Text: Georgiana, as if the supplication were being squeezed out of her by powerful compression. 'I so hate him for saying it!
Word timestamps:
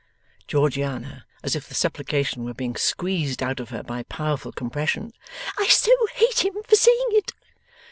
Georgiana, 0.47 1.27
as 1.43 1.55
if 1.55 1.67
the 1.69 1.75
supplication 1.75 2.43
were 2.43 2.55
being 2.55 2.75
squeezed 2.75 3.43
out 3.43 3.59
of 3.59 3.69
her 3.69 3.83
by 3.83 4.01
powerful 4.01 4.51
compression. 4.51 5.13
'I 5.59 5.67
so 5.67 5.91
hate 6.15 6.43
him 6.43 6.55
for 6.67 6.75
saying 6.75 7.09
it! 7.11 7.31